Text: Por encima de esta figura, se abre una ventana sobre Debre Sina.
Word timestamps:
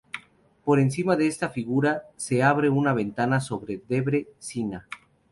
Por 0.65 0.79
encima 0.79 1.15
de 1.15 1.27
esta 1.27 1.49
figura, 1.49 2.07
se 2.15 2.41
abre 2.41 2.71
una 2.71 2.91
ventana 2.91 3.39
sobre 3.39 3.83
Debre 3.87 4.29
Sina. 4.39 4.87